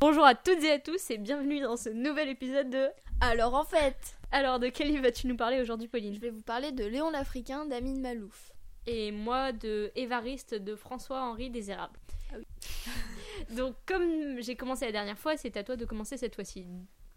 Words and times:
Bonjour 0.00 0.24
à 0.24 0.34
toutes 0.34 0.62
et 0.64 0.72
à 0.72 0.78
tous 0.78 1.10
et 1.10 1.18
bienvenue 1.18 1.60
dans 1.60 1.76
ce 1.76 1.88
nouvel 1.88 2.28
épisode 2.28 2.70
de... 2.70 2.88
Alors 3.20 3.54
en 3.54 3.64
fait, 3.64 4.16
Alors 4.32 4.58
de 4.58 4.68
quel 4.68 4.88
livre 4.88 5.02
vas-tu 5.02 5.26
nous 5.26 5.36
parler 5.36 5.60
aujourd'hui 5.60 5.88
Pauline 5.88 6.12
je 6.14 6.20
vais 6.20 6.30
vous 6.30 6.42
parler 6.42 6.72
de 6.72 6.84
Léon 6.84 7.10
l'Africain 7.10 7.66
d'Amin 7.66 8.00
Malouf. 8.00 8.52
Et 8.86 9.12
moi 9.12 9.52
de 9.52 9.92
Évariste 9.94 10.54
de 10.54 10.74
François-Henri 10.74 11.50
Désérable. 11.50 11.98
Ah. 12.32 12.36
Donc 13.50 13.76
comme 13.86 14.40
j'ai 14.40 14.56
commencé 14.56 14.86
la 14.86 14.92
dernière 14.92 15.18
fois, 15.18 15.36
c'est 15.36 15.56
à 15.56 15.62
toi 15.62 15.76
de 15.76 15.84
commencer 15.84 16.16
cette 16.16 16.34
fois-ci. 16.34 16.66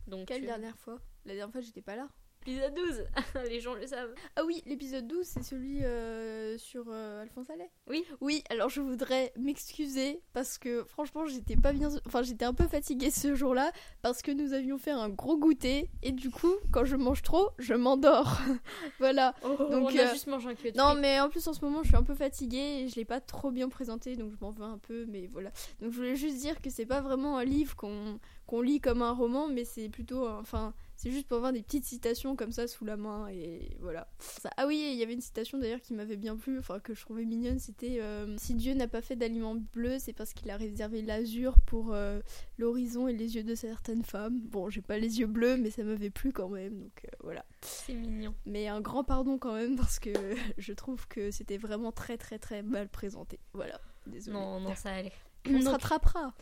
Donc 0.05 0.27
Quelle 0.27 0.45
dernière 0.45 0.77
fois 0.77 0.99
La 1.25 1.33
dernière 1.33 1.51
fois, 1.51 1.61
j'étais 1.61 1.81
pas 1.81 1.95
là. 1.95 2.07
Épisode 2.47 2.75
12 2.75 3.03
Les 3.49 3.59
gens 3.59 3.73
le 3.73 3.85
savent. 3.85 4.13
Ah 4.37 4.45
oui, 4.45 4.63
l'épisode 4.65 5.05
12, 5.05 5.25
c'est 5.25 5.43
celui 5.43 5.83
euh, 5.83 6.57
sur 6.57 6.85
euh, 6.87 7.21
Alphonse 7.21 7.49
Allais 7.49 7.69
Oui. 7.89 8.05
Oui, 8.21 8.41
alors 8.49 8.69
je 8.69 8.79
voudrais 8.79 9.33
m'excuser 9.37 10.21
parce 10.31 10.57
que 10.57 10.85
franchement, 10.85 11.25
j'étais 11.25 11.57
pas 11.57 11.73
bien. 11.73 11.89
Enfin, 12.05 12.21
j'étais 12.23 12.45
un 12.45 12.53
peu 12.53 12.65
fatiguée 12.65 13.11
ce 13.11 13.35
jour-là 13.35 13.73
parce 14.01 14.21
que 14.21 14.31
nous 14.31 14.53
avions 14.53 14.77
fait 14.77 14.91
un 14.91 15.09
gros 15.09 15.37
goûter 15.37 15.89
et 16.03 16.13
du 16.13 16.29
coup, 16.29 16.53
quand 16.71 16.85
je 16.85 16.95
mange 16.95 17.21
trop, 17.21 17.49
je 17.59 17.73
m'endors. 17.73 18.39
voilà. 18.99 19.35
Donc 19.43 19.57
Donc, 19.69 19.89
on 19.91 19.97
a 19.97 20.03
euh, 20.03 20.11
juste 20.13 20.27
mangé 20.27 20.47
un 20.47 20.55
cul 20.55 20.71
Non, 20.73 20.95
mais 20.95 21.19
en 21.19 21.27
plus 21.29 21.45
en 21.49 21.53
ce 21.53 21.65
moment, 21.65 21.83
je 21.83 21.89
suis 21.89 21.97
un 21.97 22.03
peu 22.03 22.15
fatiguée 22.15 22.83
et 22.83 22.87
je 22.87 22.95
l'ai 22.95 23.03
pas 23.05 23.19
trop 23.19 23.51
bien 23.51 23.67
présenté, 23.67 24.15
donc 24.15 24.31
je 24.31 24.37
m'en 24.39 24.51
veux 24.51 24.63
un 24.63 24.77
peu, 24.77 25.05
mais 25.09 25.27
voilà. 25.33 25.49
Donc 25.81 25.91
je 25.91 25.97
voulais 25.97 26.15
juste 26.15 26.37
dire 26.37 26.61
que 26.61 26.69
c'est 26.69 26.85
pas 26.85 27.01
vraiment 27.01 27.37
un 27.37 27.43
livre 27.43 27.75
qu'on 27.75 28.19
qu'on 28.45 28.61
lit 28.61 28.79
comme 28.79 29.01
un 29.01 29.11
roman, 29.11 29.49
mais 29.49 29.65
c'est 29.65 29.89
plutôt, 29.89 30.25
un- 30.25 30.39
enfin, 30.39 30.73
c'est 30.97 31.11
juste 31.11 31.27
pour 31.27 31.37
avoir 31.37 31.53
des 31.53 31.61
petites 31.61 31.85
citations 31.85 32.35
comme 32.35 32.51
ça 32.51 32.67
sous 32.67 32.83
la 32.83 32.97
main 32.97 33.29
et 33.29 33.77
voilà. 33.79 34.09
Ça- 34.19 34.49
ah 34.57 34.67
oui, 34.67 34.89
il 34.91 34.97
y 34.97 35.03
avait 35.03 35.13
une 35.13 35.21
citation 35.21 35.57
d'ailleurs 35.57 35.79
qui 35.79 35.93
m'avait 35.93 36.17
bien 36.17 36.35
plu, 36.35 36.59
enfin 36.59 36.79
que 36.79 36.93
je 36.93 37.01
trouvais 37.01 37.23
mignonne, 37.23 37.59
c'était 37.59 37.99
euh, 38.01 38.35
si 38.37 38.55
Dieu 38.55 38.73
n'a 38.73 38.87
pas 38.87 39.01
fait 39.01 39.15
d'aliments 39.15 39.55
bleus, 39.55 39.97
c'est 39.99 40.11
parce 40.13 40.33
qu'il 40.33 40.49
a 40.51 40.57
réservé 40.57 41.01
l'azur 41.01 41.55
pour 41.65 41.93
euh, 41.93 42.19
l'horizon 42.57 43.07
et 43.07 43.13
les 43.13 43.35
yeux 43.35 43.43
de 43.43 43.55
certaines 43.55 44.03
femmes. 44.03 44.39
Bon, 44.41 44.69
j'ai 44.69 44.81
pas 44.81 44.97
les 44.97 45.19
yeux 45.19 45.27
bleus, 45.27 45.55
mais 45.57 45.69
ça 45.69 45.83
m'avait 45.83 46.09
plu 46.09 46.33
quand 46.33 46.49
même, 46.49 46.79
donc 46.79 47.05
euh, 47.05 47.15
voilà. 47.23 47.45
c'est 47.61 47.93
mignon. 47.93 48.33
Mais 48.45 48.67
un 48.67 48.81
grand 48.81 49.03
pardon 49.03 49.37
quand 49.37 49.53
même 49.53 49.75
parce 49.77 49.99
que 49.99 50.11
je 50.57 50.73
trouve 50.73 51.07
que 51.07 51.31
c'était 51.31 51.57
vraiment 51.57 51.91
très 51.91 52.17
très 52.17 52.39
très 52.39 52.63
mal 52.63 52.89
présenté. 52.89 53.39
Voilà, 53.53 53.79
désolé. 54.07 54.37
Non, 54.37 54.59
non, 54.59 54.75
ça 54.75 54.91
allait. 54.95 55.11
On 55.49 55.61
se 55.61 55.69
rattrapera. 55.69 56.33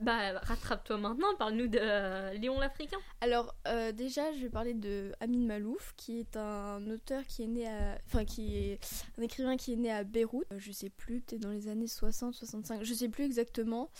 Bah 0.00 0.38
rattrape-toi 0.42 0.96
maintenant, 0.96 1.34
parle-nous 1.38 1.66
de 1.66 1.78
euh, 1.80 2.32
Léon 2.34 2.60
l'Africain. 2.60 2.98
Alors 3.20 3.54
euh, 3.66 3.90
déjà, 3.90 4.32
je 4.32 4.38
vais 4.38 4.48
parler 4.48 4.74
de 4.74 5.12
Amin 5.20 5.44
Malouf, 5.44 5.92
qui 5.96 6.20
est 6.20 6.36
un 6.36 6.88
auteur 6.88 7.26
qui 7.26 7.42
est 7.42 7.48
né 7.48 7.66
à, 7.66 7.98
enfin 8.06 8.24
qui 8.24 8.56
est 8.56 8.78
un 9.18 9.22
écrivain 9.22 9.56
qui 9.56 9.72
est 9.72 9.76
né 9.76 9.90
à 9.90 10.04
Beyrouth. 10.04 10.44
Euh, 10.52 10.58
Je 10.60 10.70
sais 10.70 10.90
plus, 10.90 11.20
peut-être 11.20 11.40
dans 11.40 11.50
les 11.50 11.66
années 11.66 11.88
60, 11.88 12.32
65, 12.32 12.84
je 12.84 12.94
sais 12.94 13.08
plus 13.08 13.24
exactement. 13.24 13.90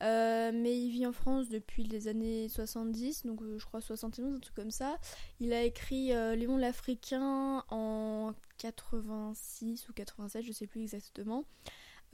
Mais 0.00 0.78
il 0.78 0.90
vit 0.90 1.06
en 1.06 1.12
France 1.12 1.48
depuis 1.48 1.82
les 1.82 2.06
années 2.06 2.48
70, 2.48 3.26
donc 3.26 3.40
je 3.42 3.64
crois 3.64 3.80
71, 3.80 4.36
un 4.36 4.38
truc 4.38 4.54
comme 4.54 4.70
ça. 4.70 4.96
Il 5.40 5.52
a 5.52 5.64
écrit 5.64 6.12
Léon 6.36 6.56
l'Africain 6.56 7.64
en 7.70 8.32
86 8.58 9.88
ou 9.88 9.92
87, 9.92 10.44
je 10.44 10.52
sais 10.52 10.68
plus 10.68 10.82
exactement. 10.82 11.44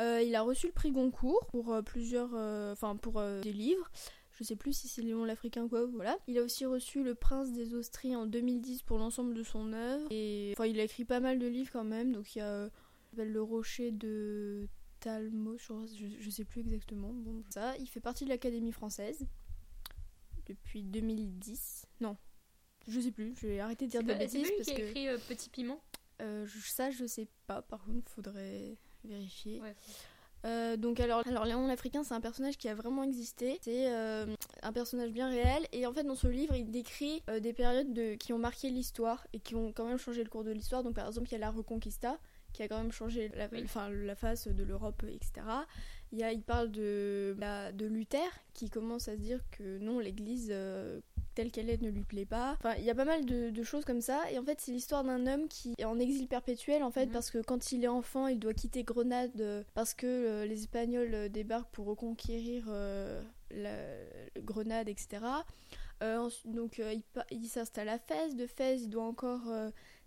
Euh, 0.00 0.22
il 0.22 0.34
a 0.34 0.42
reçu 0.42 0.66
le 0.66 0.72
prix 0.72 0.90
Goncourt 0.90 1.46
pour 1.46 1.72
euh, 1.72 1.82
plusieurs, 1.82 2.30
euh, 2.34 2.72
enfin 2.72 2.96
pour 2.96 3.22
des 3.42 3.52
livres. 3.52 3.90
Je 4.32 4.42
sais 4.42 4.56
plus 4.56 4.72
si 4.72 4.88
c'est 4.88 5.02
Léon 5.02 5.24
l'Africain 5.24 5.64
ou 5.64 5.68
quoi, 5.68 5.86
voilà. 5.86 6.18
Il 6.26 6.36
a 6.38 6.42
aussi 6.42 6.66
reçu 6.66 7.04
le 7.04 7.14
Prince 7.14 7.52
des 7.52 7.74
Austries 7.74 8.16
en 8.16 8.26
2010 8.26 8.82
pour 8.82 8.98
l'ensemble 8.98 9.32
de 9.32 9.44
son 9.44 9.72
œuvre. 9.72 10.08
Et 10.10 10.52
enfin, 10.56 10.66
il 10.66 10.80
a 10.80 10.84
écrit 10.84 11.04
pas 11.04 11.20
mal 11.20 11.38
de 11.38 11.46
livres 11.46 11.70
quand 11.72 11.84
même. 11.84 12.12
Donc 12.12 12.34
il 12.34 12.40
y 12.40 12.42
a 12.42 12.68
Le 13.16 13.42
Rocher 13.42 13.92
de 13.92 14.66
Talmos, 14.98 15.58
je, 15.96 16.06
je, 16.18 16.30
sais 16.30 16.44
plus 16.44 16.62
exactement. 16.62 17.12
Bon, 17.12 17.44
ça, 17.50 17.76
il 17.76 17.86
fait 17.86 18.00
partie 18.00 18.24
de 18.24 18.30
l'Académie 18.30 18.72
française 18.72 19.24
depuis 20.46 20.82
2010. 20.82 21.86
Non, 22.00 22.16
je 22.88 22.98
sais 22.98 23.12
plus. 23.12 23.34
Je 23.36 23.46
vais 23.46 23.60
arrêter 23.60 23.86
de 23.86 23.92
dire 23.92 24.00
C'est 24.00 24.06
de 24.06 24.12
pas, 24.12 24.18
c'est 24.18 24.38
bêtises 24.38 24.50
lui 24.50 24.56
parce 24.56 24.68
qui 24.68 24.82
a 24.82 24.84
écrit 24.84 25.06
Petit 25.28 25.48
Piment? 25.48 25.80
Je- 26.18 26.46
ça, 26.64 26.90
je 26.90 27.06
sais 27.06 27.28
pas. 27.46 27.62
Par 27.62 27.84
contre, 27.84 28.10
faudrait 28.10 28.78
vérifier. 29.04 29.60
Ouais. 29.60 29.74
Euh, 30.44 30.76
donc 30.76 31.00
alors, 31.00 31.22
alors 31.26 31.46
Léon 31.46 31.66
l'Africain, 31.66 32.04
c'est 32.04 32.14
un 32.14 32.20
personnage 32.20 32.58
qui 32.58 32.68
a 32.68 32.74
vraiment 32.74 33.02
existé. 33.02 33.58
C'est 33.62 33.90
euh, 33.92 34.26
un 34.62 34.72
personnage 34.72 35.10
bien 35.10 35.28
réel. 35.28 35.66
Et 35.72 35.86
en 35.86 35.92
fait, 35.92 36.04
dans 36.04 36.14
ce 36.14 36.26
livre, 36.26 36.54
il 36.54 36.70
décrit 36.70 37.22
euh, 37.30 37.40
des 37.40 37.52
périodes 37.52 37.92
de, 37.92 38.14
qui 38.14 38.32
ont 38.32 38.38
marqué 38.38 38.70
l'histoire 38.70 39.26
et 39.32 39.40
qui 39.40 39.54
ont 39.54 39.72
quand 39.72 39.86
même 39.86 39.98
changé 39.98 40.22
le 40.22 40.28
cours 40.28 40.44
de 40.44 40.50
l'histoire. 40.50 40.82
Donc 40.82 40.94
par 40.94 41.06
exemple, 41.06 41.28
il 41.28 41.32
y 41.32 41.36
a 41.36 41.38
la 41.38 41.50
Reconquista 41.50 42.18
qui 42.54 42.62
a 42.62 42.68
quand 42.68 42.78
même 42.78 42.92
changé 42.92 43.30
la, 43.36 43.48
Oui. 43.52 43.60
enfin, 43.64 43.90
la 43.90 44.14
face 44.14 44.48
de 44.48 44.62
l'Europe, 44.64 45.02
etc. 45.06 45.46
Il, 46.12 46.18
y 46.18 46.22
a, 46.22 46.32
il 46.32 46.40
parle 46.42 46.70
de, 46.70 47.36
Luther 47.80 48.20
qui 48.54 48.70
commence 48.70 49.08
à 49.08 49.16
se 49.16 49.20
dire 49.20 49.40
que 49.50 49.78
non, 49.78 49.98
l'Église 49.98 50.48
euh, 50.52 51.00
telle 51.34 51.50
qu'elle 51.50 51.68
est 51.68 51.82
ne 51.82 51.90
lui 51.90 52.04
plaît 52.04 52.24
pas. 52.24 52.52
Enfin, 52.60 52.74
il 52.78 52.84
y 52.84 52.90
a 52.90 52.94
pas 52.94 53.04
mal 53.04 53.24
de, 53.26 53.50
de 53.50 53.62
choses 53.64 53.84
comme 53.84 54.00
ça. 54.00 54.22
Et 54.30 54.38
en 54.38 54.44
fait, 54.44 54.60
c'est 54.60 54.70
l'histoire 54.70 55.02
d'un 55.02 55.26
homme 55.26 55.48
qui 55.48 55.74
est 55.78 55.84
en 55.84 55.98
exil 55.98 56.28
perpétuel, 56.28 56.84
en 56.84 56.92
fait, 56.92 57.06
Mhm. 57.06 57.12
parce 57.12 57.30
que 57.32 57.38
quand 57.38 57.72
il 57.72 57.82
est 57.84 57.88
enfant, 57.88 58.28
il 58.28 58.38
doit 58.38 58.54
quitter 58.54 58.84
Grenade 58.84 59.40
euh, 59.40 59.64
parce 59.74 59.92
que 59.92 60.06
euh, 60.06 60.46
les 60.46 60.60
Espagnols 60.62 61.28
débarquent 61.30 61.72
pour 61.72 61.86
reconquérir 61.86 62.66
euh, 62.68 63.20
la- 63.50 64.40
Grenade, 64.42 64.88
etc. 64.88 65.24
Euh, 66.02 66.28
donc, 66.44 66.78
il, 66.78 67.02
il 67.32 67.46
s'installe 67.48 67.88
à 67.88 67.98
Fès. 67.98 68.36
De 68.36 68.46
Fès, 68.46 68.80
il 68.82 68.88
doit 68.88 69.04
encore 69.04 69.42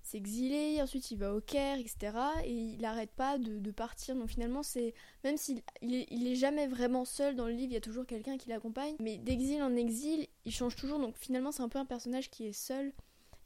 s'exiler. 0.08 0.82
Ensuite, 0.82 1.12
il 1.12 1.18
va 1.18 1.34
au 1.34 1.42
Caire, 1.42 1.78
etc. 1.78 2.18
Et 2.44 2.54
il 2.54 2.82
n'arrête 2.82 3.12
pas 3.12 3.38
de, 3.38 3.72
partir. 3.72 4.16
Donc, 4.16 4.30
finalement, 4.30 4.64
c'est 4.64 4.94
même 5.24 5.38
s'il 5.38 5.62
il 5.82 6.28
est 6.28 6.36
jamais 6.36 6.68
vraiment 6.68 7.06
seul 7.06 7.36
dans 7.36 7.46
le 7.46 7.54
livre, 7.54 7.72
il 7.72 7.74
y 7.74 7.78
a 7.78 7.82
toujours 7.82 8.06
quelqu'un 8.06 8.38
qui 8.38 8.50
l'accompagne. 8.50 8.96
Mais 9.00 9.18
d'exil 9.18 9.62
en 9.62 9.76
exil, 9.76 10.28
il 10.46 10.52
change 10.52 10.76
toujours. 10.76 11.00
Donc, 11.00 11.16
finalement, 11.18 11.52
c'est 11.52 11.64
un 11.64 11.70
peu 11.70 11.80
un 11.80 11.86
personnage 11.86 12.30
qui 12.30 12.46
est 12.46 12.54
seul 12.54 12.94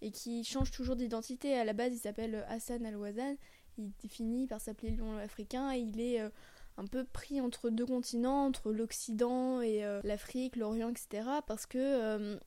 et 0.02 0.12
qui 0.12 0.44
change 0.44 0.72
toujours 0.72 0.96
d'identité. 0.96 1.56
À 1.56 1.66
la 1.66 1.74
base, 1.74 1.94
il 1.94 2.00
s'appelle 2.00 2.46
Hassan 2.50 2.86
Al-Wazan. 2.86 3.36
Il 3.78 4.10
finit 4.10 4.48
par 4.48 4.60
s'appeler 4.62 4.92
Lion 4.92 5.18
africain 5.18 5.72
et 5.72 5.80
il 5.80 6.00
est 6.00 6.22
euh, 6.22 6.30
un 6.78 6.86
peu 6.86 7.04
pris 7.04 7.42
entre 7.42 7.70
deux 7.70 7.86
continents, 7.86 8.46
entre 8.46 8.72
l'Occident 8.72 9.62
et 9.62 9.84
euh, 9.84 10.02
l'Afrique, 10.04 10.56
l'Orient, 10.56 10.90
etc. 10.90 11.28
Parce 11.48 11.66
que 11.66 11.78
euh, 11.78 12.38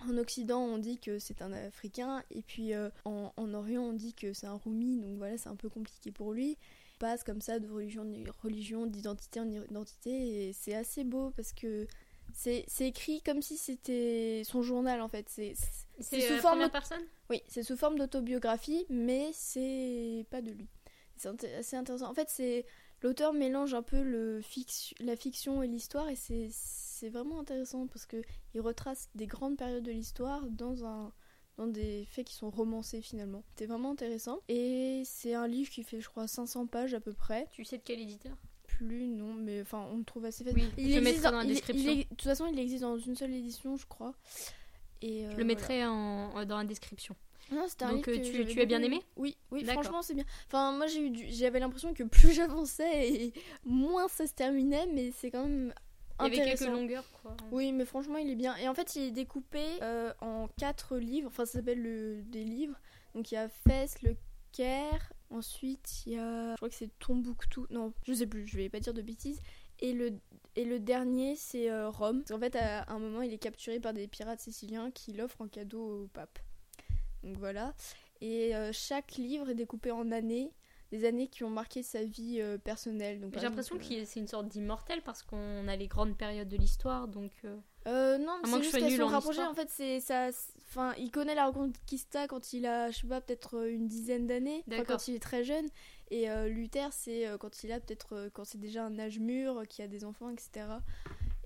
en 0.00 0.18
Occident, 0.18 0.60
on 0.60 0.78
dit 0.78 0.98
que 0.98 1.18
c'est 1.18 1.42
un 1.42 1.52
Africain 1.52 2.22
et 2.30 2.42
puis 2.42 2.74
euh, 2.74 2.90
en, 3.04 3.32
en 3.36 3.54
Orient, 3.54 3.82
on 3.82 3.92
dit 3.92 4.14
que 4.14 4.32
c'est 4.32 4.46
un 4.46 4.54
Roumi. 4.54 5.00
Donc 5.00 5.18
voilà, 5.18 5.38
c'est 5.38 5.48
un 5.48 5.56
peu 5.56 5.68
compliqué 5.68 6.10
pour 6.10 6.32
lui. 6.32 6.58
Il 6.94 6.98
passe 6.98 7.24
comme 7.24 7.40
ça 7.40 7.58
de 7.58 7.68
religion 7.68 8.02
en 8.02 8.42
religion, 8.42 8.86
d'identité 8.86 9.40
en 9.40 9.50
identité 9.50 10.48
et 10.48 10.52
c'est 10.52 10.74
assez 10.74 11.04
beau 11.04 11.30
parce 11.36 11.52
que 11.52 11.86
c'est 12.32 12.66
écrit 12.80 13.22
comme 13.22 13.42
si 13.42 13.56
c'était 13.56 14.42
son 14.44 14.62
journal 14.62 15.00
en 15.00 15.08
fait. 15.08 15.28
C'est 15.28 15.54
sous 16.00 16.14
euh, 16.14 16.36
la 16.36 16.40
forme 16.40 16.70
personne? 16.70 17.02
Oui, 17.30 17.42
c'est 17.48 17.62
sous 17.62 17.76
forme 17.76 17.98
d'autobiographie, 17.98 18.86
mais 18.88 19.30
c'est 19.32 20.26
pas 20.30 20.42
de 20.42 20.50
lui. 20.50 20.68
C'est 21.16 21.44
assez 21.54 21.76
intéressant. 21.76 22.10
En 22.10 22.14
fait, 22.14 22.28
c'est 22.28 22.66
l'auteur 23.04 23.32
mélange 23.32 23.74
un 23.74 23.82
peu 23.82 24.02
le 24.02 24.40
la 25.00 25.14
fiction 25.16 25.62
et 25.62 25.68
l'histoire, 25.68 26.08
et 26.08 26.16
c'est 26.16 27.08
vraiment 27.10 27.38
intéressant 27.38 27.86
parce 27.86 28.06
que 28.06 28.22
il 28.54 28.60
retrace 28.60 29.08
des 29.14 29.26
grandes 29.26 29.56
périodes 29.56 29.84
de 29.84 29.92
l'histoire 29.92 30.42
dans 30.48 30.84
un 30.84 31.12
dans 31.56 31.68
des 31.68 32.04
faits 32.06 32.26
qui 32.26 32.34
sont 32.34 32.50
romancés 32.50 33.00
finalement. 33.00 33.44
C'est 33.54 33.66
vraiment 33.66 33.92
intéressant. 33.92 34.40
Et 34.48 35.02
c'est 35.04 35.34
un 35.34 35.46
livre 35.46 35.70
qui 35.70 35.84
fait, 35.84 36.00
je 36.00 36.08
crois, 36.08 36.26
500 36.26 36.66
pages 36.66 36.94
à 36.94 37.00
peu 37.00 37.12
près. 37.12 37.46
Tu 37.52 37.64
sais 37.64 37.78
de 37.78 37.82
quel 37.84 38.00
éditeur? 38.00 38.36
Plus, 38.66 39.06
non, 39.06 39.34
mais 39.34 39.60
enfin, 39.60 39.86
on 39.92 39.98
le 39.98 40.04
trouve 40.04 40.24
assez 40.24 40.42
facile. 40.42 40.68
Oui, 40.76 40.90
je 40.90 40.96
le 40.96 41.00
mettrai 41.02 41.22
dans 41.30 41.36
la 41.38 41.44
il- 41.44 41.50
il- 41.50 41.54
description. 41.54 41.92
il 41.92 41.98
de 41.98 42.08
toute 42.08 42.22
façon, 42.22 42.46
il 42.46 42.58
existe 42.58 42.80
dans 42.82 42.98
une 42.98 43.14
seule 43.14 43.32
édition, 43.32 43.76
je 43.76 43.86
crois. 43.86 44.14
Et, 45.00 45.26
euh, 45.26 45.30
Je 45.30 45.36
le 45.36 45.44
mettrai 45.44 45.84
en, 45.86 46.36
euh, 46.36 46.44
dans 46.44 46.56
la 46.58 46.64
description. 46.64 47.14
Non, 47.54 47.66
c'était 47.68 47.84
un 47.84 47.92
Donc, 47.92 48.06
livre 48.06 48.18
euh, 48.20 48.42
que 48.42 48.42
tu- 48.48 48.54
tu 48.54 48.60
as 48.60 48.64
bien 48.66 48.82
aimé 48.82 49.00
Oui, 49.16 49.36
oui, 49.50 49.64
franchement, 49.64 50.02
c'est 50.02 50.14
bien. 50.14 50.24
Enfin, 50.46 50.72
moi, 50.72 50.86
j'ai 50.86 51.00
eu 51.06 51.10
du- 51.10 51.26
j'avais 51.30 51.60
l'impression 51.60 51.94
que 51.94 52.02
plus 52.02 52.32
j'avançais 52.34 53.08
et 53.12 53.32
moins 53.64 54.08
ça 54.08 54.26
se 54.26 54.32
terminait, 54.34 54.86
mais 54.92 55.10
c'est 55.12 55.30
quand 55.30 55.44
même 55.44 55.72
Il 56.20 56.24
y 56.24 56.26
avait 56.40 56.56
quelques 56.56 56.68
longueurs, 56.72 57.10
quoi. 57.22 57.36
Oui, 57.52 57.72
mais 57.72 57.84
franchement, 57.84 58.18
il 58.18 58.30
est 58.30 58.36
bien. 58.36 58.54
Et 58.56 58.68
en 58.68 58.74
fait, 58.74 58.94
il 58.96 59.02
est 59.04 59.10
découpé 59.10 59.62
euh, 59.82 60.12
en 60.20 60.48
quatre 60.58 60.96
livres. 60.98 61.28
Enfin, 61.28 61.44
ça 61.44 61.54
s'appelle 61.54 61.82
le... 61.82 62.22
des 62.22 62.44
livres. 62.44 62.78
Donc, 63.14 63.30
il 63.32 63.34
y 63.34 63.38
a 63.38 63.48
Fès, 63.48 64.00
le 64.02 64.16
Caire. 64.52 65.12
Ensuite, 65.30 66.04
il 66.06 66.12
y 66.12 66.18
a. 66.18 66.52
Je 66.52 66.56
crois 66.56 66.68
que 66.68 66.74
c'est 66.76 66.96
Tombouctou. 67.00 67.66
Non, 67.70 67.92
je 68.06 68.12
sais 68.12 68.26
plus, 68.26 68.46
je 68.46 68.56
vais 68.56 68.68
pas 68.68 68.78
dire 68.80 68.94
de 68.94 69.02
bêtises. 69.02 69.40
Et 69.80 69.92
le, 69.92 70.12
et 70.54 70.64
le 70.64 70.78
dernier, 70.78 71.34
c'est 71.34 71.68
euh, 71.68 71.90
Rome. 71.90 72.20
Parce 72.20 72.30
qu'en 72.30 72.38
fait, 72.38 72.54
à 72.54 72.88
un 72.92 73.00
moment, 73.00 73.22
il 73.22 73.32
est 73.32 73.38
capturé 73.38 73.80
par 73.80 73.92
des 73.92 74.06
pirates 74.06 74.38
siciliens 74.38 74.92
qui 74.92 75.12
l'offrent 75.12 75.40
en 75.40 75.48
cadeau 75.48 76.04
au 76.04 76.06
pape. 76.06 76.38
Donc 77.24 77.36
voilà. 77.38 77.74
Et 78.20 78.54
euh, 78.54 78.70
chaque 78.72 79.16
livre 79.16 79.50
est 79.50 79.54
découpé 79.54 79.90
en 79.90 80.10
années. 80.12 80.52
Des 80.92 81.06
années 81.06 81.26
qui 81.26 81.42
ont 81.42 81.50
marqué 81.50 81.82
sa 81.82 82.04
vie 82.04 82.40
euh, 82.40 82.56
personnelle. 82.56 83.20
Donc, 83.20 83.34
J'ai 83.34 83.40
l'impression 83.40 83.76
que 83.78 83.84
c'est 84.04 84.20
une 84.20 84.28
sorte 84.28 84.46
d'immortel 84.46 85.02
parce 85.02 85.24
qu'on 85.24 85.66
a 85.66 85.74
les 85.74 85.88
grandes 85.88 86.16
périodes 86.16 86.48
de 86.48 86.56
l'histoire, 86.56 87.08
donc. 87.08 87.32
euh, 87.44 87.56
Euh, 87.88 88.16
non, 88.18 88.38
c'est 88.44 88.62
juste 88.62 88.78
qu'elles 88.78 88.96
sont 88.96 89.02
en 89.02 89.08
rapprochées. 89.08 89.42
En 89.42 89.54
fait, 89.54 89.68
c'est 89.70 89.98
ça. 89.98 90.28
Enfin, 90.68 90.92
il 90.98 91.10
connaît 91.10 91.34
la 91.34 91.46
Reconquista 91.46 92.28
quand 92.28 92.52
il 92.52 92.64
a, 92.66 92.90
je 92.92 93.00
sais 93.00 93.06
pas, 93.08 93.20
peut-être 93.20 93.56
euh, 93.58 93.72
une 93.74 93.88
dizaine 93.88 94.26
d'années, 94.28 94.62
quand 94.86 95.08
il 95.08 95.16
est 95.16 95.22
très 95.22 95.42
jeune. 95.42 95.66
Et 96.10 96.30
euh, 96.30 96.46
Luther, 96.48 96.92
c'est 96.92 97.26
euh, 97.26 97.38
quand 97.38 97.64
il 97.64 97.72
a 97.72 97.80
peut-être, 97.80 98.14
euh, 98.14 98.30
quand 98.32 98.44
c'est 98.44 98.60
déjà 98.60 98.84
un 98.84 98.96
âge 99.00 99.18
mûr, 99.18 99.58
euh, 99.58 99.64
qu'il 99.64 99.84
a 99.84 99.88
des 99.88 100.04
enfants, 100.04 100.30
etc. 100.30 100.66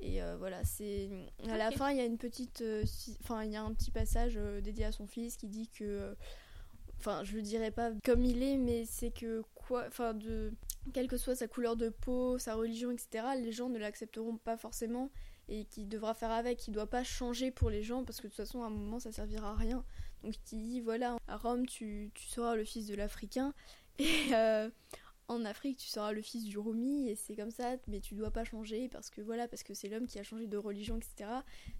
Et 0.00 0.22
euh, 0.22 0.36
voilà, 0.38 0.64
c'est 0.64 1.08
à 1.48 1.56
la 1.56 1.70
fin, 1.70 1.90
il 1.90 1.96
y 1.96 2.00
a 2.00 2.04
une 2.04 2.18
petite, 2.18 2.60
euh, 2.60 2.84
enfin, 3.22 3.44
il 3.44 3.50
y 3.50 3.56
a 3.56 3.62
un 3.62 3.72
petit 3.72 3.90
passage 3.90 4.34
euh, 4.36 4.60
dédié 4.60 4.84
à 4.84 4.92
son 4.92 5.06
fils 5.06 5.36
qui 5.36 5.48
dit 5.48 5.68
que, 5.68 6.14
enfin, 6.98 7.24
je 7.24 7.34
le 7.34 7.42
dirais 7.42 7.70
pas 7.72 7.90
comme 8.04 8.24
il 8.24 8.42
est, 8.42 8.56
mais 8.56 8.84
c'est 8.84 9.10
que 9.10 9.42
quoi, 9.54 9.84
enfin, 9.88 10.14
de 10.14 10.52
quelle 10.92 11.08
que 11.08 11.16
soit 11.16 11.34
sa 11.34 11.48
couleur 11.48 11.76
de 11.76 11.88
peau, 11.88 12.38
sa 12.38 12.54
religion, 12.54 12.90
etc. 12.92 13.26
Les 13.36 13.52
gens 13.52 13.68
ne 13.68 13.78
l'accepteront 13.78 14.36
pas 14.36 14.56
forcément 14.56 15.10
et 15.48 15.64
qu'il 15.64 15.88
devra 15.88 16.14
faire 16.14 16.30
avec, 16.30 16.58
qu'il 16.58 16.74
doit 16.74 16.88
pas 16.88 17.02
changer 17.02 17.50
pour 17.50 17.70
les 17.70 17.82
gens 17.82 18.04
parce 18.04 18.20
que 18.20 18.26
de 18.26 18.32
toute 18.32 18.36
façon 18.36 18.62
à 18.62 18.66
un 18.66 18.70
moment 18.70 19.00
ça 19.00 19.10
servira 19.10 19.50
à 19.50 19.54
rien. 19.56 19.84
Donc 20.22 20.34
il 20.52 20.62
dit 20.64 20.80
voilà, 20.80 21.16
à 21.26 21.36
Rome 21.36 21.66
tu, 21.66 22.10
tu 22.14 22.28
seras 22.28 22.54
le 22.54 22.64
fils 22.64 22.86
de 22.86 22.94
l'Africain 22.94 23.52
et 23.98 24.30
en 25.28 25.44
Afrique 25.44 25.78
tu 25.78 25.86
seras 25.88 26.12
le 26.12 26.22
fils 26.22 26.44
du 26.44 26.58
Romi 26.58 27.08
et 27.08 27.14
c'est 27.14 27.36
comme 27.36 27.50
ça, 27.50 27.76
mais 27.86 28.00
tu 28.00 28.14
dois 28.14 28.30
pas 28.30 28.44
changer 28.44 28.88
parce 28.88 29.10
que 29.10 29.20
voilà, 29.20 29.46
parce 29.48 29.62
que 29.62 29.74
c'est 29.74 29.88
l'homme 29.88 30.06
qui 30.06 30.18
a 30.18 30.22
changé 30.22 30.46
de 30.46 30.56
religion, 30.56 30.96
etc. 30.96 31.30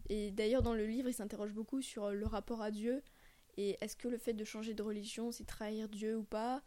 Et 0.08 0.30
d'ailleurs 0.30 0.62
dans 0.62 0.74
le 0.74 0.86
livre 0.86 1.08
il 1.08 1.14
s'interroge 1.14 1.52
beaucoup 1.52 1.80
sur 1.82 2.10
le 2.10 2.26
rapport 2.26 2.60
à 2.62 2.70
Dieu 2.70 3.02
et 3.56 3.76
est-ce 3.80 3.96
que 3.96 4.06
le 4.08 4.18
fait 4.18 4.34
de 4.34 4.44
changer 4.44 4.74
de 4.74 4.82
religion 4.82 5.32
c'est 5.32 5.44
trahir 5.46 5.88
Dieu 5.88 6.16
ou 6.16 6.24
pas? 6.24 6.62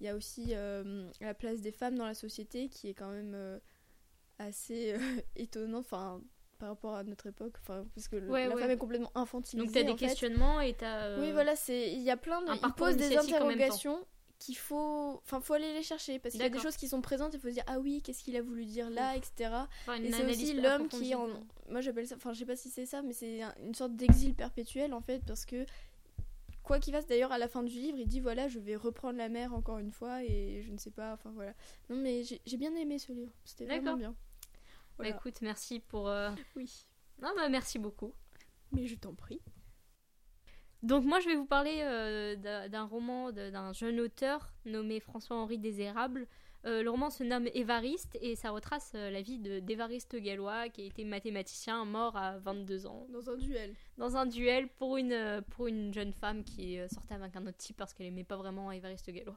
Il 0.00 0.06
y 0.06 0.08
a 0.08 0.16
aussi 0.16 0.48
euh, 0.50 1.08
la 1.20 1.34
place 1.34 1.60
des 1.60 1.70
femmes 1.72 1.94
dans 1.96 2.04
la 2.06 2.14
société 2.14 2.68
qui 2.68 2.88
est 2.88 2.94
quand 2.94 3.10
même 3.10 3.32
euh, 3.34 3.58
assez 4.38 4.92
euh, 4.94 4.98
étonnant, 5.36 5.78
enfin 5.78 6.20
par 6.58 6.68
rapport 6.68 6.94
à 6.94 7.02
notre 7.04 7.26
époque, 7.26 7.54
enfin 7.60 7.84
parce 7.94 8.06
que 8.08 8.16
Ouais, 8.28 8.48
la 8.48 8.54
ouais. 8.54 8.60
femme 8.62 8.70
est 8.70 8.76
complètement 8.76 9.10
infantilisée. 9.16 9.64
Donc 9.66 9.72
t'as 9.74 9.82
des 9.82 9.90
en 9.92 9.96
fait. 9.96 10.06
questionnements 10.06 10.60
et 10.60 10.74
t'as. 10.74 11.06
euh, 11.08 11.20
Oui, 11.20 11.32
voilà, 11.32 11.56
c'est 11.56 11.92
il 11.92 12.02
y 12.02 12.10
a 12.10 12.16
plein 12.16 12.42
de 12.42 12.50
un 12.50 12.54
il 12.54 12.72
pose 12.74 12.96
des 12.96 13.16
interrogations 13.16 14.04
qu'il 14.38 14.56
faut 14.56 15.20
enfin 15.24 15.40
faut 15.40 15.54
aller 15.54 15.72
les 15.72 15.82
chercher 15.82 16.18
parce 16.18 16.32
qu'il 16.32 16.40
y 16.42 16.44
a 16.44 16.48
des 16.48 16.58
choses 16.62 16.76
qui 16.76 16.88
sont 16.88 17.00
présentes, 17.00 17.32
il 17.34 17.40
faut 17.40 17.48
se 17.48 17.54
dire 17.54 17.64
ah 17.66 17.78
oui, 17.78 18.02
qu'est-ce 18.02 18.22
qu'il 18.22 18.36
a 18.36 18.42
voulu 18.42 18.64
dire 18.66 18.90
là, 18.90 19.16
etc. 19.16 19.50
Et 20.04 20.10
c'est 20.12 20.24
aussi 20.32 20.54
l'homme 20.62 20.88
qui 20.88 21.12
est 21.12 21.14
en 21.14 21.28
moi 21.70 21.80
j'appelle 21.80 22.06
ça 22.06 22.16
enfin 22.16 22.32
je 22.32 22.40
sais 22.40 22.44
pas 22.46 22.56
si 22.56 22.68
c'est 22.68 22.84
ça 22.86 23.00
mais 23.02 23.12
c'est 23.14 23.42
un- 23.42 23.54
une 23.62 23.74
sorte 23.74 23.94
d'exil 23.96 24.34
perpétuel 24.34 24.92
en 24.92 25.00
fait 25.00 25.22
parce 25.24 25.46
que 25.46 25.64
quoi 26.62 26.78
qu'il 26.80 26.92
fasse 26.92 27.06
d'ailleurs 27.06 27.32
à 27.32 27.38
la 27.38 27.48
fin 27.48 27.62
du 27.62 27.74
livre, 27.74 27.98
il 27.98 28.06
dit 28.08 28.20
voilà, 28.20 28.48
je 28.48 28.58
vais 28.58 28.76
reprendre 28.76 29.18
la 29.18 29.28
mer 29.28 29.54
encore 29.54 29.78
une 29.78 29.92
fois 29.92 30.22
et 30.24 30.62
je 30.62 30.72
ne 30.72 30.78
sais 30.78 30.90
pas 30.90 31.12
enfin 31.14 31.30
voilà. 31.30 31.54
Non 31.88 31.96
mais 31.96 32.22
j'ai 32.24 32.56
bien 32.56 32.74
aimé 32.74 32.98
ce 32.98 33.12
livre, 33.12 33.32
c'était 33.44 33.66
vraiment 33.66 33.96
bien. 33.98 34.10
Bah, 34.10 34.16
Voilà. 34.98 35.16
écoute, 35.16 35.40
merci 35.42 35.80
pour. 35.80 36.08
euh, 36.08 36.30
Oui, 36.56 36.86
Non, 37.22 37.30
bah 37.36 37.48
merci 37.48 37.78
beaucoup. 37.78 38.12
mais 38.72 38.86
je 38.86 38.94
t'en 38.96 39.14
prie. 39.14 39.40
Donc 40.84 41.04
moi 41.04 41.18
je 41.20 41.28
vais 41.28 41.34
vous 41.34 41.46
parler 41.46 41.80
euh, 41.82 42.68
d'un 42.68 42.84
roman 42.84 43.32
d'un 43.32 43.72
jeune 43.72 44.00
auteur 44.00 44.52
nommé 44.66 45.00
François-Henri 45.00 45.58
Désérable. 45.58 46.26
Euh, 46.66 46.82
le 46.82 46.88
roman 46.90 47.10
se 47.10 47.22
nomme 47.24 47.46
Évariste 47.52 48.16
et 48.22 48.36
ça 48.36 48.50
retrace 48.50 48.92
euh, 48.94 49.10
la 49.10 49.20
vie 49.20 49.38
de- 49.38 49.60
d'Évariste 49.60 50.16
Gallois 50.16 50.68
qui 50.70 50.80
a 50.82 50.84
été 50.84 51.04
mathématicien 51.04 51.84
mort 51.84 52.16
à 52.16 52.38
22 52.38 52.86
ans 52.86 53.06
Dans 53.10 53.28
un 53.30 53.36
duel. 53.36 53.74
dans 53.98 54.16
un 54.16 54.24
duel 54.24 54.68
pour 54.78 54.96
une, 54.96 55.42
pour 55.50 55.66
une 55.66 55.92
jeune 55.92 56.12
femme 56.14 56.42
qui 56.44 56.78
sortait 56.92 57.14
avec 57.14 57.36
un 57.36 57.46
autre 57.46 57.58
type 57.58 57.76
parce 57.76 57.92
qu'elle 57.92 58.06
aimait 58.06 58.24
pas 58.24 58.36
vraiment 58.36 58.70
Évariste 58.72 59.10
Gallois. 59.10 59.36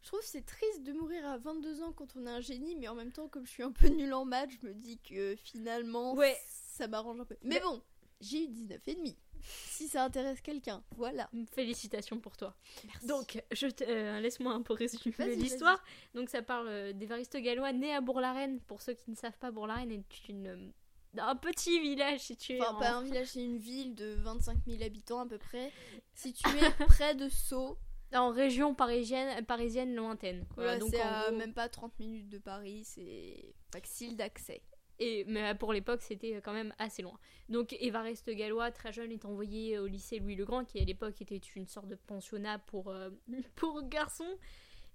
Je 0.00 0.06
trouve 0.08 0.20
c'est 0.22 0.44
triste 0.46 0.84
de 0.84 0.92
mourir 0.92 1.26
à 1.26 1.38
22 1.38 1.82
ans 1.82 1.92
quand 1.92 2.14
on 2.16 2.24
est 2.26 2.30
un 2.30 2.40
génie, 2.40 2.76
mais 2.76 2.86
en 2.88 2.94
même 2.94 3.10
temps, 3.12 3.26
comme 3.28 3.44
je 3.46 3.50
suis 3.50 3.62
un 3.64 3.72
peu 3.72 3.88
nulle 3.88 4.14
en 4.14 4.24
maths, 4.24 4.50
je 4.60 4.66
me 4.66 4.72
dis 4.74 4.98
que 4.98 5.34
finalement, 5.36 6.14
Ouais. 6.14 6.36
ça 6.46 6.86
m'arrange 6.86 7.18
un 7.20 7.24
peu. 7.24 7.36
Mais 7.42 7.58
bon, 7.60 7.82
j'ai 8.20 8.44
eu 8.44 8.48
19 8.48 8.80
et 8.86 8.94
demi. 8.94 9.16
Si 9.42 9.88
ça 9.88 10.04
intéresse 10.04 10.40
quelqu'un, 10.40 10.82
voilà. 10.96 11.28
Félicitations 11.54 12.18
pour 12.20 12.36
toi. 12.36 12.54
Merci. 12.86 13.06
Donc, 13.06 13.42
je 13.52 13.66
euh, 13.82 14.20
laisse-moi 14.20 14.52
un 14.52 14.62
peu 14.62 14.74
résumer 14.74 15.14
l'histoire. 15.36 15.82
Donc, 16.14 16.28
ça 16.28 16.42
parle 16.42 16.68
euh, 16.68 16.92
d'Évariste 16.92 17.36
Gallois, 17.36 17.72
né 17.72 17.94
à 17.94 18.00
Bourg-la-Reine. 18.00 18.60
Pour 18.60 18.82
ceux 18.82 18.94
qui 18.94 19.10
ne 19.10 19.16
savent 19.16 19.38
pas, 19.38 19.50
Bourg-la-Reine 19.50 19.92
est 19.92 20.28
une, 20.28 20.46
euh, 20.46 20.70
un 21.18 21.36
petit 21.36 21.80
village 21.80 22.20
situé 22.20 22.60
Enfin, 22.60 22.74
en- 22.74 22.78
pas 22.80 22.90
un 22.92 23.02
village, 23.02 23.28
c'est 23.28 23.42
une 23.44 23.58
ville 23.58 23.94
de 23.94 24.14
25 24.18 24.58
000 24.66 24.82
habitants 24.82 25.20
à 25.20 25.26
peu 25.26 25.38
près, 25.38 25.72
située 26.14 26.70
près 26.86 27.14
de 27.14 27.28
Sceaux. 27.28 27.78
en 28.14 28.30
région 28.30 28.74
parisienne, 28.74 29.44
parisienne 29.44 29.94
lointaine. 29.94 30.46
quoi. 30.54 30.76
Donc, 30.78 30.90
c'est 30.90 31.02
en 31.02 31.06
à 31.06 31.28
gros- 31.28 31.36
même 31.38 31.54
pas 31.54 31.68
30 31.68 31.98
minutes 31.98 32.28
de 32.28 32.38
Paris, 32.38 32.82
c'est 32.84 33.54
facile 33.72 34.16
d'accès. 34.16 34.62
Et, 35.00 35.24
mais 35.26 35.54
pour 35.54 35.72
l'époque, 35.72 36.02
c'était 36.02 36.40
quand 36.42 36.52
même 36.52 36.74
assez 36.78 37.02
loin. 37.02 37.18
Donc, 37.48 37.72
Évariste 37.80 38.30
Gallois, 38.30 38.70
très 38.72 38.92
jeune, 38.92 39.12
est 39.12 39.24
envoyé 39.24 39.78
au 39.78 39.86
lycée 39.86 40.18
Louis 40.18 40.34
le 40.34 40.44
Grand, 40.44 40.64
qui 40.64 40.80
à 40.80 40.84
l'époque 40.84 41.20
était 41.22 41.36
une 41.36 41.66
sorte 41.66 41.86
de 41.88 41.94
pensionnat 41.94 42.58
pour, 42.58 42.88
euh, 42.90 43.10
pour 43.56 43.82
garçons. 43.88 44.36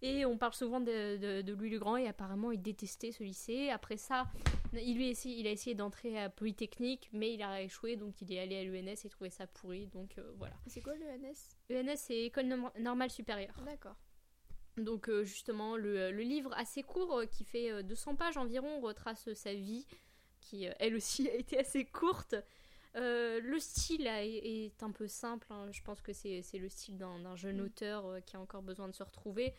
Et 0.01 0.25
on 0.25 0.37
parle 0.37 0.53
souvent 0.53 0.81
de, 0.81 1.15
de- 1.15 1.41
de 1.41 1.53
Louis 1.53 1.69
le 1.69 1.79
Grand, 1.79 1.95
et 1.95 2.07
apparemment, 2.09 2.51
il 2.51 2.61
détestait 2.61 3.13
ce 3.13 3.23
lycée. 3.23 3.69
Après 3.69 3.95
ça, 3.95 4.27
il, 4.73 4.97
lui 4.97 5.05
a 5.05 5.09
essayé, 5.11 5.39
il 5.39 5.47
a 5.47 5.51
essayé 5.51 5.75
d'entrer 5.75 6.19
à 6.19 6.29
Polytechnique, 6.29 7.09
mais 7.13 7.33
il 7.33 7.41
a 7.41 7.61
échoué, 7.61 7.95
donc 7.95 8.21
il 8.21 8.33
est 8.33 8.39
allé 8.39 8.57
à 8.57 8.63
l'ENS 8.65 9.05
et 9.05 9.09
trouvait 9.09 9.29
ça 9.29 9.47
pourri. 9.47 9.87
Donc 9.87 10.17
euh, 10.17 10.33
voilà. 10.37 10.55
C'est 10.67 10.81
quoi 10.81 10.95
le 10.97 11.05
NS 11.05 11.55
ENS, 11.71 11.95
c'est 11.95 12.17
École 12.25 12.47
Norm- 12.47 12.71
Normale 12.79 13.09
Supérieure. 13.11 13.55
D'accord. 13.65 13.95
Donc 14.77 15.09
euh, 15.09 15.23
justement, 15.23 15.77
le, 15.77 16.11
le 16.11 16.21
livre 16.23 16.51
assez 16.55 16.83
court, 16.83 17.19
euh, 17.19 17.25
qui 17.25 17.43
fait 17.43 17.71
euh, 17.71 17.83
200 17.83 18.15
pages 18.15 18.37
environ, 18.37 18.79
retrace 18.81 19.27
euh, 19.27 19.35
sa 19.35 19.53
vie, 19.53 19.85
qui 20.41 20.67
euh, 20.67 20.73
elle 20.79 20.95
aussi 20.95 21.29
a 21.29 21.33
été 21.35 21.59
assez 21.59 21.85
courte. 21.85 22.35
Euh, 22.95 23.39
le 23.41 23.59
style 23.59 24.07
a- 24.07 24.23
est 24.25 24.81
un 24.83 24.91
peu 24.91 25.07
simple, 25.07 25.47
hein. 25.51 25.67
je 25.71 25.81
pense 25.81 26.01
que 26.01 26.13
c'est 26.13 26.41
c'est 26.43 26.59
le 26.59 26.69
style 26.69 26.97
d'un 26.97 27.19
d'un 27.19 27.35
jeune 27.35 27.59
Mm. 27.59 27.61
auteur 27.61 28.05
euh, 28.07 28.19
qui 28.21 28.35
a 28.35 28.39
encore 28.39 28.61
besoin 28.63 28.87
de 28.87 28.93
se 28.95 29.03
retrouver. 29.03 29.53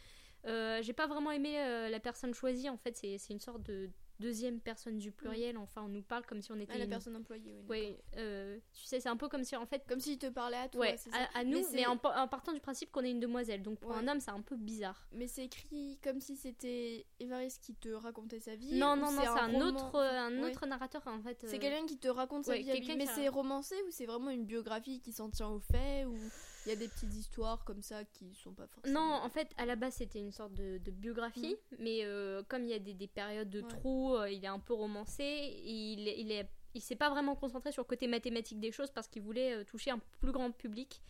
Euh, 0.46 0.82
J'ai 0.82 0.92
pas 0.92 1.06
vraiment 1.06 1.30
aimé 1.32 1.58
euh, 1.60 1.88
la 1.88 2.00
personne 2.00 2.34
choisie, 2.34 2.68
en 2.68 2.76
fait 2.76 2.96
c'est 2.96 3.18
c'est 3.18 3.32
une 3.32 3.40
sorte 3.40 3.62
de 3.62 3.90
deuxième 4.20 4.60
personne 4.60 4.98
du 4.98 5.10
pluriel, 5.10 5.56
enfin 5.58 5.82
on 5.84 5.88
nous 5.88 6.02
parle 6.02 6.24
comme 6.26 6.40
si 6.40 6.52
on 6.52 6.56
était... 6.58 6.72
Ah, 6.74 6.78
la 6.78 6.84
une- 6.84 6.90
personne 6.90 7.16
employée, 7.16 7.52
oui. 7.62 7.66
Ouais, 7.68 7.98
euh, 8.16 8.58
tu 8.72 8.84
sais, 8.84 9.00
c'est 9.00 9.08
un 9.08 9.16
peu 9.16 9.28
comme 9.28 9.44
si 9.44 9.56
en 9.56 9.66
fait 9.66 9.82
Comme 9.88 10.00
s'il 10.00 10.18
te 10.18 10.26
parlait 10.26 10.56
à 10.56 10.68
toi, 10.68 10.82
Ouais, 10.82 10.96
à, 11.12 11.38
à 11.40 11.44
nous, 11.44 11.60
Mais 11.72 11.86
en, 11.86 11.96
pa- 11.96 12.22
en 12.22 12.28
partant 12.28 12.52
du 12.52 12.60
principe 12.60 12.90
qu'on 12.92 13.02
est 13.02 13.10
une 13.10 13.20
demoiselle. 13.20 13.62
Donc 13.62 13.78
pour 13.80 13.90
Ouais. 13.90 13.96
un 13.98 14.08
homme, 14.08 14.20
c'est 14.20 14.30
un 14.30 14.40
peu 14.42 14.56
bizarre. 14.56 15.06
Mais 15.12 15.26
c'est 15.26 15.44
écrit 15.44 15.98
comme 16.02 16.20
si 16.20 16.36
c'était 16.36 17.06
Évariste 17.20 17.62
qui 17.62 17.74
te 17.74 17.88
racontait 17.90 18.40
sa 18.40 18.54
vie. 18.54 18.78
Non, 18.78 18.96
non, 18.96 19.10
non, 19.12 19.20
c'est 19.20 19.26
un, 19.28 19.46
roman 19.46 19.66
autre, 19.68 19.94
euh, 19.96 20.18
un 20.18 20.42
autre 20.42 20.66
narrateur 20.66 21.02
en 21.06 21.20
fait. 21.20 21.38
C'est 21.46 21.56
euh, 21.56 21.58
quelqu'un 21.58 21.86
qui 21.86 21.98
te 21.98 22.08
raconte 22.08 22.44
sa 22.44 22.56
vie 22.56 22.70
à 22.70 22.96
Mais 22.96 23.06
c'est 23.06 23.28
romancé 23.28 23.74
ou 23.86 23.90
c'est 23.90 24.06
vraiment 24.06 24.30
une 24.30 24.44
biographie 24.44 25.00
qui 25.00 25.12
s'en 25.12 25.30
tient 25.30 25.48
aux 25.48 25.60
faits 25.60 26.06
ou 26.06 26.16
il 26.64 26.70
y 26.70 26.72
a 26.72 26.76
des 26.76 26.88
petites 26.88 27.14
histoires 27.14 27.64
comme 27.64 27.82
ça 27.82 28.04
qui 28.04 28.34
sont 28.34 28.52
pas 28.54 28.66
forcément. 28.66 29.00
Non, 29.08 29.14
en 29.16 29.28
fait, 29.28 29.48
à 29.58 29.66
la 29.66 29.76
base, 29.76 29.94
c'était 29.94 30.18
une 30.18 30.32
sorte 30.32 30.54
de, 30.54 30.78
de 30.78 30.90
biographie, 30.90 31.56
mais 31.78 32.00
euh, 32.04 32.42
comme 32.48 32.62
il 32.64 32.70
y 32.70 32.74
a 32.74 32.78
des, 32.78 32.94
des 32.94 33.06
périodes 33.08 33.50
de 33.50 33.60
Ouais. 33.62 33.68
trous, 33.68 34.14
euh, 34.16 34.30
il 34.30 34.44
est 34.44 34.48
un 34.48 34.58
peu 34.58 34.72
romancé. 34.74 35.22
et 35.24 35.92
il, 35.92 36.08
il, 36.08 36.32
est, 36.32 36.48
il 36.74 36.80
s'est 36.80 36.96
pas 36.96 37.10
vraiment 37.10 37.36
concentré 37.36 37.70
sur 37.72 37.82
le 37.82 37.86
côté 37.88 38.06
mathématique 38.06 38.60
des 38.60 38.72
choses 38.72 38.90
parce 38.90 39.08
qu'il 39.08 39.22
voulait 39.22 39.54
euh, 39.54 39.64
toucher 39.64 39.90
un 39.90 40.00
plus 40.20 40.32
grand 40.32 40.50
public, 40.52 41.02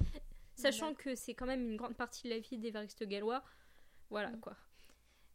sachant 0.57 0.95
que 0.95 1.15
c'est 1.15 1.35
quand 1.35 1.47
même 1.47 1.63
une 1.71 1.77
grande 1.77 1.95
partie 1.97 2.25
de 2.25 2.31
la 2.31 2.39
vie 2.41 2.59
d'Évariste 2.59 3.05
Gallois. 3.05 3.43
Voilà 4.11 4.31
Mm. 4.31 4.41
quoi. 4.41 4.57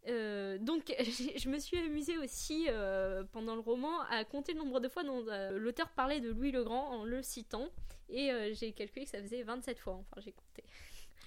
Euh, 0.08 0.58
donc, 0.58 0.94
je 1.00 1.50
me 1.50 1.60
suis 1.60 1.78
amusée 1.78 2.18
aussi 2.18 2.68
euh, 2.70 3.24
pendant 3.32 3.56
le 3.56 3.62
roman 3.62 4.02
à 4.10 4.24
compter 4.24 4.54
le 4.54 4.60
nombre 4.60 4.80
de 4.80 4.88
fois 4.88 5.04
dont 5.04 5.26
euh, 5.28 5.58
l'auteur 5.58 5.90
parlait 5.90 6.20
de 6.20 6.30
Louis 6.30 6.52
le 6.52 6.64
Grand 6.64 6.90
en 6.90 7.04
le 7.04 7.22
citant, 7.22 7.68
et 8.10 8.32
j'ai 8.56 8.72
calculé 8.72 9.06
que 9.06 9.12
ça 9.12 9.22
faisait 9.22 9.44
27 9.44 9.78
fois. 9.78 9.94
Enfin, 9.94 10.22
j'ai 10.22 10.32
compté. 10.32 10.64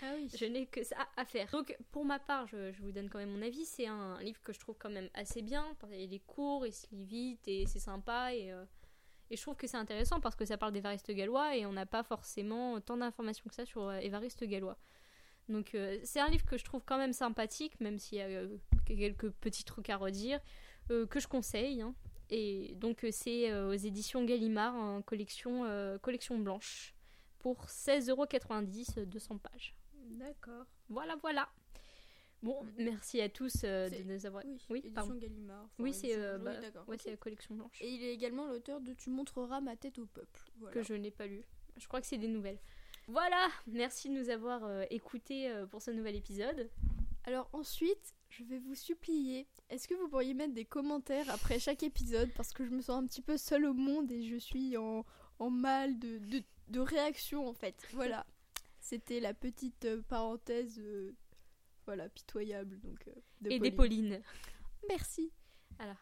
Ah 0.03 0.15
oui. 0.17 0.29
Je 0.37 0.47
n'ai 0.47 0.67
que 0.67 0.83
ça 0.83 0.97
à 1.17 1.25
faire. 1.25 1.49
Donc, 1.53 1.77
pour 1.93 2.05
ma 2.05 2.19
part, 2.19 2.49
je, 2.49 2.73
je 2.73 2.83
vous 2.83 2.91
donne 2.91 3.09
quand 3.09 3.19
même 3.19 3.31
mon 3.31 3.43
avis. 3.43 3.65
C'est 3.65 3.87
un, 3.87 4.21
livre 4.21 4.43
que 4.43 4.53
je 4.53 4.59
trouve 4.59 4.77
quand 4.77 4.91
même 4.91 5.09
assez 5.15 5.43
bien. 5.43 5.77
qu'il 5.81 6.13
est 6.13 6.27
court, 6.27 6.67
il 6.67 6.73
se 6.73 6.89
lit 6.91 7.05
vite 7.05 7.47
et 7.47 7.67
c'est 7.67 7.79
sympa. 7.79 8.35
Et, 8.35 8.53
et 9.31 9.37
je 9.37 9.43
trouve 9.43 9.55
que 9.55 9.69
c'est 9.69 9.77
intéressant 9.77 10.19
parce 10.19 10.35
que 10.35 10.45
ça 10.45 10.59
parle 10.59 10.73
d'Évariste 10.73 11.13
Gallois 11.13 11.57
et 11.57 11.67
on 11.67 11.73
n'a 11.73 11.87
pas 11.87 12.03
forcément 12.03 12.81
tant 12.81 12.97
d'informations 12.97 13.45
que 13.49 13.55
ça 13.55 13.65
sur 13.65 13.93
Évariste 13.93 14.43
Gallois. 14.43 14.77
Donc, 15.53 15.75
euh, 15.75 15.99
c'est 16.03 16.21
un 16.21 16.29
livre 16.29 16.45
que 16.47 16.57
je 16.57 16.65
trouve 16.65 16.83
quand 16.85 16.99
même 16.99 17.13
sympathique, 17.13 17.79
même 17.81 17.99
s'il 17.99 18.19
y 18.19 18.23
a 18.23 18.27
euh, 18.27 18.57
quelques 18.87 19.31
petits 19.31 19.65
trucs 19.65 19.91
à 19.91 19.97
redire, 19.97 20.41
euh, 20.91 21.07
que 21.07 21.21
je 21.21 21.29
conseille. 21.29 21.83
hein. 21.83 21.95
Et 22.31 22.75
donc, 22.77 23.05
c'est 23.11 23.53
aux 23.63 23.73
éditions 23.75 24.25
Gallimard 24.25 24.75
en 24.75 25.03
collection, 25.03 25.65
collection 26.01 26.39
blanche 26.39 26.95
pour 27.41 27.67
16,90€, 27.67 28.99
euh, 29.01 29.05
200 29.05 29.39
pages. 29.39 29.75
D'accord. 30.11 30.65
Voilà, 30.89 31.17
voilà. 31.21 31.49
Bon, 32.43 32.65
merci 32.79 33.21
à 33.21 33.29
tous 33.29 33.63
de 33.63 34.03
nous 34.05 34.27
avoir. 34.27 34.43
Oui, 34.45 34.59
Oui, 34.71 34.79
édition 34.79 34.95
pardon. 34.95 35.15
Gallimard. 35.15 35.63
Enfin, 35.65 35.73
Oui, 35.79 35.93
c'est 35.93 36.17
oui, 36.17 36.43
bah, 36.43 36.85
ouais, 36.89 36.97
la 37.07 37.17
collection 37.17 37.55
blanche 37.55 37.81
Et 37.81 37.89
il 37.89 38.03
est 38.03 38.13
également 38.15 38.47
l'auteur 38.49 38.81
de 38.81 38.95
Tu 38.95 39.11
montreras 39.11 39.61
ma 39.61 39.77
tête 39.77 39.99
au 39.99 40.07
peuple. 40.07 40.41
Voilà. 40.59 40.75
que 40.75 40.83
je 40.83 40.95
n'ai 40.95 41.11
pas 41.13 41.27
lu. 41.27 41.45
Je 41.77 41.87
crois 41.87 42.01
que 42.01 42.07
c'est 42.07 42.19
des 42.19 42.29
nouvelles. 42.29 42.59
Voilà, 43.09 43.49
merci 43.67 44.09
de 44.09 44.15
nous 44.15 44.31
avoir 44.31 44.65
euh, 44.65 44.85
écoutés 44.91 45.51
euh, 45.51 45.67
pour 45.67 45.83
ce 45.83 45.91
nouvel 45.91 46.17
épisode. 46.17 46.71
Alors 47.25 47.49
ensuite, 47.53 48.15
je 48.29 48.45
vais 48.45 48.59
vous 48.59 48.75
supplier, 48.75 49.47
est-ce 49.71 49.89
que 49.89 49.95
vous 49.95 50.09
pourriez 50.09 50.35
mettre 50.35 50.55
des 50.55 50.65
commentaires 50.65 51.29
après 51.31 51.59
chaque 51.59 51.83
épisode? 51.83 52.31
Parce 52.35 52.53
que 52.53 52.65
je 52.65 52.71
me 52.71 52.81
sens 52.81 53.03
un 53.03 53.07
petit 53.07 53.23
peu 53.23 53.37
seule 53.37 53.67
au 53.67 53.75
monde 53.75 54.11
et 54.11 54.23
je 54.23 54.37
suis 54.37 54.77
en, 54.77 55.05
en 55.39 55.51
mal 55.51 55.99
de, 55.99 56.21
de, 56.69 56.81
réaction 56.81 57.49
en 57.49 57.55
fait. 57.55 57.77
Voilà, 57.93 58.27
c'était 58.81 59.21
la 59.21 59.35
petite 59.35 59.85
euh, 59.85 60.03
parenthèse 60.03 60.81
voilà 61.85 62.09
pitoyable 62.09 62.79
donc 62.81 63.09
et 63.45 63.59
des 63.59 63.73
Paulines. 63.73 64.21
Merci. 64.89 65.33
Alors, 65.81 65.97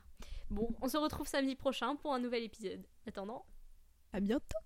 bon, 0.50 0.69
on 0.83 0.88
se 0.88 0.99
retrouve 0.99 1.26
samedi 1.26 1.57
prochain 1.57 1.97
pour 1.97 2.12
un 2.12 2.19
nouvel 2.19 2.45
épisode. 2.45 2.87
En 3.04 3.09
attendant, 3.09 3.47
à 4.12 4.21
bientôt. 4.21 4.59